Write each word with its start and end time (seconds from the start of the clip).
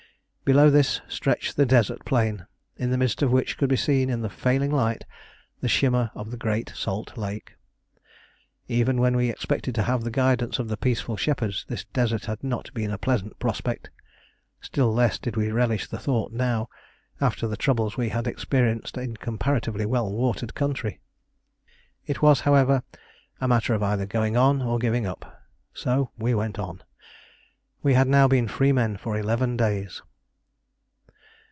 Below 0.43 0.69
this 0.69 0.99
stretched 1.07 1.55
the 1.55 1.65
desert 1.65 2.03
plain, 2.03 2.45
in 2.75 2.89
the 2.89 2.97
midst 2.97 3.21
of 3.21 3.31
which 3.31 3.57
could 3.57 3.69
be 3.69 3.77
seen 3.77 4.09
in 4.09 4.21
the 4.21 4.29
failing 4.29 4.69
light 4.71 5.05
the 5.61 5.69
shimmer 5.69 6.11
of 6.13 6.29
the 6.29 6.35
great 6.35 6.73
salt 6.75 7.17
lake. 7.17 7.55
Even 8.67 8.99
when 8.99 9.15
we 9.15 9.29
expected 9.29 9.73
to 9.75 9.83
have 9.83 10.03
the 10.03 10.11
guidance 10.11 10.59
of 10.59 10.67
the 10.67 10.75
peaceful 10.75 11.15
shepherds, 11.15 11.63
this 11.69 11.85
desert 11.93 12.25
had 12.25 12.43
not 12.43 12.69
been 12.73 12.91
a 12.91 12.97
pleasant 12.97 13.39
prospect; 13.39 13.91
still 14.59 14.91
less 14.93 15.17
did 15.17 15.37
we 15.37 15.51
relish 15.53 15.87
the 15.87 15.97
thought 15.97 16.33
now, 16.33 16.67
after 17.21 17.47
the 17.47 17.55
troubles 17.55 17.95
we 17.95 18.09
had 18.09 18.27
experienced 18.27 18.97
in 18.97 19.15
comparatively 19.15 19.85
well 19.85 20.11
watered 20.11 20.53
country. 20.53 20.99
It 22.07 22.21
was, 22.21 22.41
however, 22.41 22.83
a 23.39 23.47
matter 23.47 23.81
either 23.81 24.03
of 24.03 24.09
going 24.09 24.35
on 24.35 24.61
or 24.61 24.79
giving 24.79 25.05
up, 25.05 25.43
so 25.73 26.11
we 26.17 26.35
went 26.35 26.59
on. 26.59 26.83
We 27.83 27.93
had 27.93 28.09
now 28.09 28.27
been 28.27 28.49
free 28.49 28.73
men 28.73 28.97
for 28.97 29.15
eleven 29.17 29.55
days. 29.55 30.01